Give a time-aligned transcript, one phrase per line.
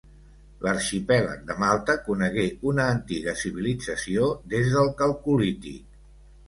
[0.67, 5.99] L'arxipèlag de Malta conegué una antiga civilització des del calcolític.